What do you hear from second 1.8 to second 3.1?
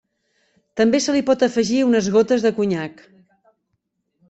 unes gotes de conyac.